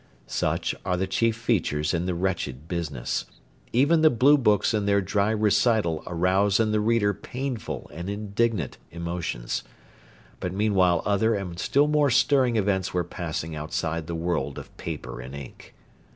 [0.25, 3.27] Such are the chief features in the wretched business.
[3.71, 8.79] Even the Blue books in their dry recital arouse in the reader painful and indignant
[8.89, 9.63] emotions.
[10.39, 15.21] But meanwhile other and still more stirring events were passing outside the world of paper
[15.21, 15.75] and ink.